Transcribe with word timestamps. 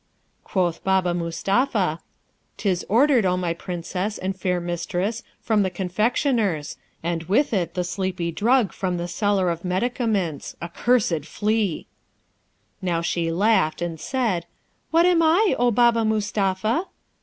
Quoth 0.43 0.83
Baba 0.83 1.13
Mustapha, 1.13 1.99
''Tis 2.57 2.83
ordered, 2.89 3.23
O 3.23 3.37
my 3.37 3.53
princess 3.53 4.17
and 4.17 4.35
fair 4.35 4.59
mistress, 4.59 5.21
from 5.39 5.61
the 5.61 5.69
confectioner's; 5.69 6.75
and 7.03 7.25
with 7.29 7.53
it 7.53 7.75
the 7.75 7.83
sleepy 7.83 8.31
drug 8.31 8.73
from 8.73 8.97
the 8.97 9.07
seller 9.07 9.51
of 9.51 9.63
medicaments 9.63 10.55
accursed 10.59 11.25
flea!' 11.27 11.85
Now, 12.81 13.01
she 13.01 13.31
laughed, 13.31 13.79
and 13.79 13.99
said, 13.99 14.47
'What 14.89 15.05
am 15.05 15.21
I, 15.21 15.55
O 15.59 15.69
Baba 15.69 16.03
Mustapha?' 16.03 16.87